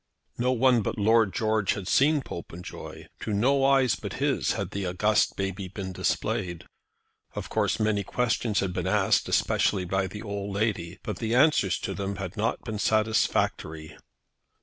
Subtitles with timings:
[0.39, 3.05] No one but Lord George had seen Popenjoy.
[3.19, 6.65] To no eyes but his had the august baby been displayed.
[7.35, 11.77] Of course many questions had been asked, especially by the old lady, but the answers
[11.81, 13.95] to them had not been satisfactory.